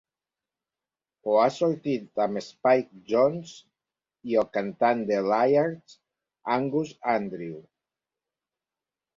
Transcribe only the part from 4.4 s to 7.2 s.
el cantant de Liars, Angus